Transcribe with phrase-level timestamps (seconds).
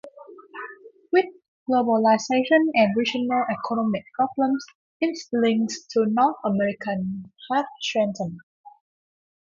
[1.11, 1.25] With
[1.69, 4.65] globalization and regional economic problems,
[4.99, 6.95] its links to North America
[7.53, 8.39] have strengthened.